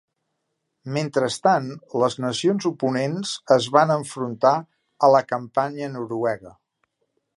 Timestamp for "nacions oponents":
2.23-3.35